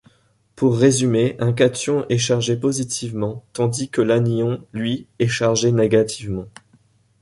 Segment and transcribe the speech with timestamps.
[0.55, 6.47] Pour résumer, un cation est chargé positivement tandis que l'anion lui est chargé négativement.